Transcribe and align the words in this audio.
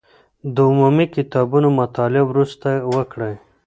د 0.53 0.55
عمومي 0.69 1.05
کتابونو 1.15 1.67
مطالعه 1.81 2.23
وروسته 2.27 2.69
وکړئ. 2.95 3.33